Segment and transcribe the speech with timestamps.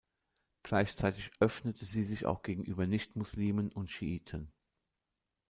[0.63, 4.51] Gleichzeitig öffnete sie sich auch gegenüber Nicht-Muslimen und Schiiten.